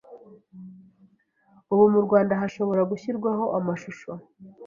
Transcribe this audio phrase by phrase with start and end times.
[1.73, 4.11] ubu mu Rwanda hashobora gushyirwaho amashusho